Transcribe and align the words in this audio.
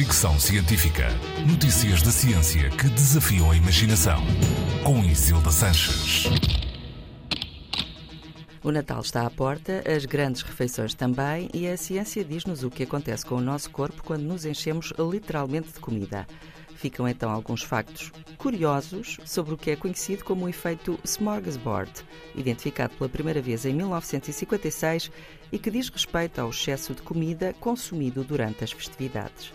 Fricção 0.00 0.40
Científica. 0.40 1.08
Notícias 1.46 2.00
da 2.00 2.10
ciência 2.10 2.70
que 2.70 2.88
desafiam 2.88 3.50
a 3.50 3.54
imaginação. 3.54 4.18
Com 4.82 5.04
Isilda 5.04 5.50
Sanches. 5.50 6.24
O 8.64 8.72
Natal 8.72 9.02
está 9.02 9.26
à 9.26 9.30
porta, 9.30 9.84
as 9.86 10.06
grandes 10.06 10.40
refeições 10.40 10.94
também, 10.94 11.50
e 11.52 11.68
a 11.68 11.76
ciência 11.76 12.24
diz-nos 12.24 12.64
o 12.64 12.70
que 12.70 12.84
acontece 12.84 13.26
com 13.26 13.34
o 13.34 13.42
nosso 13.42 13.70
corpo 13.70 14.02
quando 14.02 14.22
nos 14.22 14.46
enchemos 14.46 14.90
literalmente 14.98 15.70
de 15.70 15.80
comida. 15.80 16.26
Ficam 16.76 17.06
então 17.06 17.30
alguns 17.30 17.62
factos 17.62 18.10
curiosos 18.38 19.18
sobre 19.26 19.52
o 19.52 19.58
que 19.58 19.70
é 19.70 19.76
conhecido 19.76 20.24
como 20.24 20.46
o 20.46 20.48
efeito 20.48 20.98
smorgasbord, 21.04 21.92
identificado 22.34 22.94
pela 22.94 23.10
primeira 23.10 23.42
vez 23.42 23.66
em 23.66 23.74
1956 23.74 25.10
e 25.52 25.58
que 25.58 25.70
diz 25.70 25.90
respeito 25.90 26.40
ao 26.40 26.48
excesso 26.48 26.94
de 26.94 27.02
comida 27.02 27.54
consumido 27.60 28.24
durante 28.24 28.64
as 28.64 28.72
festividades. 28.72 29.52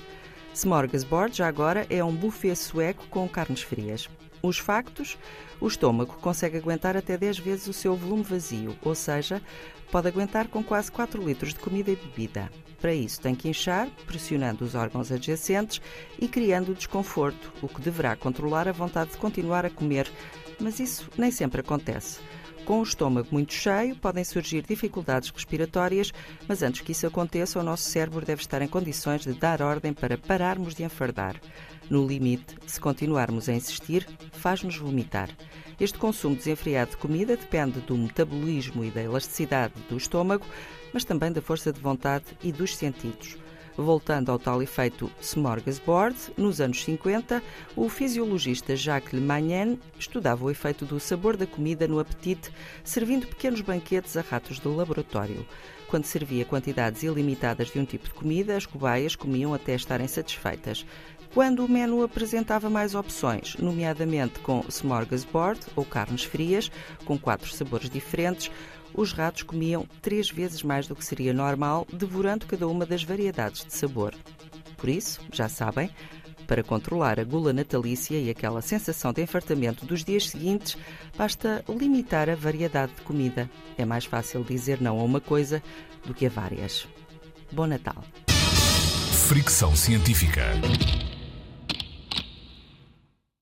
Smorgasbord, 0.56 1.38
já 1.38 1.48
agora, 1.48 1.86
é 1.90 2.04
um 2.04 2.16
buffet 2.16 2.56
sueco 2.56 3.06
com 3.10 3.28
carnes 3.28 3.62
frias. 3.62 4.10
Os 4.42 4.58
factos: 4.58 5.18
o 5.60 5.68
estômago 5.68 6.14
consegue 6.22 6.58
aguentar 6.58 6.96
até 6.96 7.18
10 7.18 7.40
vezes 7.40 7.68
o 7.68 7.74
seu 7.74 7.96
volume 7.96 8.24
vazio, 8.24 8.76
ou 8.82 8.96
seja, 8.96 9.42
pode 9.92 10.08
aguentar 10.08 10.48
com 10.48 10.64
quase 10.64 10.92
4 10.92 11.22
litros 11.22 11.54
de 11.54 11.60
comida 11.60 11.92
e 11.92 11.96
bebida. 11.96 12.50
Para 12.80 12.94
isso, 12.94 13.20
tem 13.20 13.36
que 13.36 13.50
inchar, 13.50 13.90
pressionando 14.06 14.64
os 14.64 14.76
órgãos 14.76 15.12
adjacentes 15.12 15.82
e 16.20 16.28
criando 16.28 16.76
desconforto, 16.76 17.52
o 17.62 17.68
que 17.68 17.82
deverá 17.82 18.16
controlar 18.16 18.68
a 18.68 18.72
vontade 18.72 19.12
de 19.12 19.18
continuar 19.18 19.66
a 19.66 19.70
comer, 19.70 20.10
mas 20.60 20.80
isso 20.80 21.10
nem 21.18 21.32
sempre 21.32 21.62
acontece. 21.62 22.20
Com 22.66 22.80
o 22.80 22.84
estômago 22.84 23.28
muito 23.32 23.54
cheio, 23.54 23.96
podem 23.96 24.24
surgir 24.24 24.64
dificuldades 24.64 25.30
respiratórias, 25.30 26.12
mas 26.48 26.64
antes 26.64 26.82
que 26.82 26.94
isso 26.94 27.06
aconteça, 27.06 27.60
o 27.60 27.64
nosso 27.64 27.84
cérebro 27.84 28.26
deve 28.26 28.42
estar 28.42 28.60
em 28.60 28.68
condições 28.68 29.22
de 29.22 29.34
dar 29.34 29.62
ordem 29.62 29.94
para 29.94 30.18
pararmos 30.18 30.74
de 30.74 30.84
enfardar. 30.84 31.40
No 31.92 32.08
limite, 32.08 32.56
se 32.66 32.80
continuarmos 32.80 33.48
a 33.48 33.54
insistir, 33.54 34.08
faz-nos 34.32 34.78
vomitar. 34.78 35.30
Este 35.80 36.00
consumo 36.00 36.36
desenfreado 36.36 36.92
de 36.92 36.98
comida 36.98 37.38
depende 37.38 37.82
do 37.82 37.96
metabolismo 37.96 38.84
e 38.84 38.90
da 38.90 39.04
elasticidade 39.04 39.76
do 39.88 39.96
estômago, 39.96 40.46
mas 40.92 41.04
também 41.04 41.32
da 41.32 41.44
força 41.44 41.72
de 41.72 41.80
vontade 41.80 42.26
e 42.42 42.52
dos 42.52 42.76
sentidos. 42.76 43.45
Voltando 43.78 44.32
ao 44.32 44.40
tal 44.40 44.64
efeito 44.64 45.12
smorgasbord, 45.20 46.16
nos 46.38 46.62
anos 46.62 46.82
50, 46.86 47.44
o 47.76 47.90
fisiologista 47.90 48.74
Jacques 48.74 49.12
Le 49.12 49.20
Magnin 49.20 49.78
estudava 50.00 50.46
o 50.46 50.50
efeito 50.50 50.86
do 50.86 50.98
sabor 50.98 51.36
da 51.36 51.46
comida 51.46 51.86
no 51.86 52.00
apetite, 52.00 52.54
servindo 52.86 53.28
pequenos 53.28 53.60
banquetes 53.60 54.16
a 54.16 54.22
ratos 54.22 54.60
do 54.60 54.74
laboratório. 54.74 55.46
Quando 55.90 56.06
servia 56.06 56.46
quantidades 56.46 57.04
ilimitadas 57.04 57.68
de 57.68 57.78
um 57.78 57.86
tipo 57.86 58.06
de 58.06 58.14
comida, 58.14 58.56
as 58.56 58.66
cobaias 58.66 59.16
comiam 59.16 59.54
até 59.54 59.76
estarem 59.76 60.08
satisfeitas. 60.08 60.86
Quando 61.34 61.66
o 61.66 61.70
menu 61.70 62.04
apresentava 62.04 62.70
mais 62.70 62.96
opções, 62.96 63.56
nomeadamente 63.58 64.40
com 64.40 64.64
smorgasbord 64.70 65.60
ou 65.76 65.84
carnes 65.84 66.24
frias, 66.24 66.72
com 67.04 67.18
quatro 67.18 67.50
sabores 67.52 67.90
diferentes, 67.90 68.52
os 68.94 69.12
ratos 69.12 69.44
comiam 69.44 69.86
três 70.02 70.30
vezes 70.30 70.64
mais 70.64 70.88
do 70.88 70.96
que 70.96 71.04
seria 71.04 71.34
normal, 71.34 71.86
devorando 71.92 72.46
cada 72.46 72.68
uma 72.68 72.86
das 72.86 73.04
variedades 73.04 73.66
de 73.66 73.74
sabor. 73.74 74.14
Por 74.78 74.90
isso, 74.90 75.20
já 75.32 75.50
sabem, 75.50 75.90
para 76.46 76.64
controlar 76.64 77.20
a 77.20 77.24
gula 77.24 77.52
natalícia 77.52 78.18
e 78.18 78.30
aquela 78.30 78.62
sensação 78.62 79.12
de 79.12 79.22
enfartamento 79.22 79.86
dos 79.86 80.04
dias 80.04 80.30
seguintes, 80.30 80.78
basta 81.18 81.64
limitar 81.68 82.30
a 82.30 82.36
variedade 82.36 82.94
de 82.94 83.02
comida. 83.02 83.50
É 83.78 83.84
mais 83.84 84.06
fácil 84.06 84.44
dizer 84.44 84.82
não 84.82 85.00
a 85.00 85.04
uma 85.04 85.20
coisa 85.20 85.62
do 86.06 86.14
que 86.14 86.28
a 86.28 86.30
várias. 86.30 86.88
Bom 87.52 87.66
Natal! 87.66 88.04
Fricção 89.28 89.76
Científica. 89.76 90.44